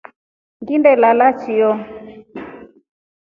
[0.61, 1.69] Nginda lala chio.